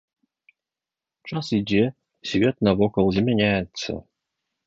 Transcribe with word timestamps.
Час 1.31 1.45
ідзе, 1.59 1.83
свет 2.31 2.55
навокал 2.67 3.05
змяняецца. 3.17 3.91